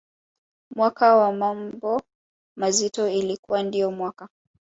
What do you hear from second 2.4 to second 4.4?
mazito ilikuwa ndiyo mwaka